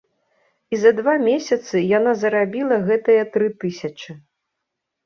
І 0.75 0.79
за 0.83 0.91
два 0.99 1.13
месяцы 1.27 1.75
яна 1.97 2.11
зарабіла 2.25 2.75
гэтыя 2.89 3.21
тры 3.37 3.47
тысячы! 3.67 4.11